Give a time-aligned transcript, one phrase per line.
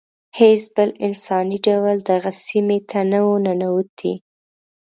[0.39, 4.13] هیڅ بل انساني ډول دغه سیمې ته نه و ننوتی.